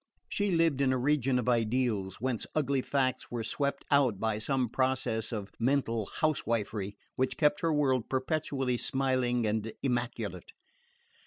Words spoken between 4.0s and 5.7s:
by some process of